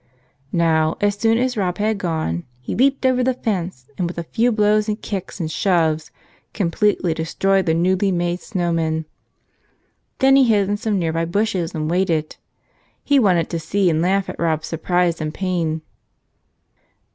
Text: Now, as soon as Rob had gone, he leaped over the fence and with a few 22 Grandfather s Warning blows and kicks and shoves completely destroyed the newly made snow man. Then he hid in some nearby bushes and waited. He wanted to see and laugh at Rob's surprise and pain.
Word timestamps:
Now, 0.51 0.97
as 0.99 1.13
soon 1.15 1.37
as 1.37 1.55
Rob 1.55 1.77
had 1.77 1.99
gone, 1.99 2.43
he 2.59 2.73
leaped 2.73 3.05
over 3.05 3.23
the 3.23 3.35
fence 3.35 3.85
and 3.99 4.07
with 4.07 4.17
a 4.17 4.23
few 4.23 4.49
22 4.49 4.55
Grandfather 4.55 4.63
s 4.79 4.87
Warning 4.87 4.89
blows 4.89 4.89
and 4.89 5.01
kicks 5.23 5.39
and 5.39 5.51
shoves 5.51 6.11
completely 6.55 7.13
destroyed 7.13 7.65
the 7.67 7.75
newly 7.75 8.11
made 8.11 8.39
snow 8.41 8.71
man. 8.73 9.05
Then 10.17 10.37
he 10.37 10.45
hid 10.45 10.67
in 10.67 10.77
some 10.77 10.97
nearby 10.97 11.25
bushes 11.25 11.75
and 11.75 11.87
waited. 11.87 12.37
He 13.03 13.19
wanted 13.19 13.51
to 13.51 13.59
see 13.59 13.91
and 13.91 14.01
laugh 14.01 14.27
at 14.27 14.39
Rob's 14.39 14.65
surprise 14.65 15.21
and 15.21 15.31
pain. 15.31 15.83